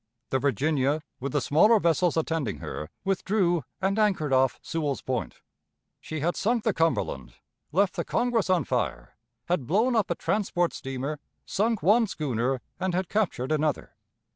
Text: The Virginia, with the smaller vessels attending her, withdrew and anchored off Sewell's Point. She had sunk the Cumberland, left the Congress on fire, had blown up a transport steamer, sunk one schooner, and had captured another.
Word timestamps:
The 0.31 0.39
Virginia, 0.39 1.03
with 1.19 1.31
the 1.33 1.41
smaller 1.41 1.79
vessels 1.79 2.17
attending 2.17 2.57
her, 2.57 2.89
withdrew 3.05 3.63
and 3.79 3.99
anchored 3.99 4.33
off 4.33 4.57
Sewell's 4.63 5.03
Point. 5.03 5.41
She 5.99 6.21
had 6.21 6.35
sunk 6.35 6.63
the 6.63 6.73
Cumberland, 6.73 7.35
left 7.71 7.95
the 7.97 8.03
Congress 8.03 8.49
on 8.49 8.63
fire, 8.63 9.15
had 9.45 9.67
blown 9.67 9.95
up 9.95 10.09
a 10.09 10.15
transport 10.15 10.73
steamer, 10.73 11.19
sunk 11.45 11.83
one 11.83 12.07
schooner, 12.07 12.61
and 12.79 12.95
had 12.95 13.09
captured 13.09 13.51
another. 13.51 13.95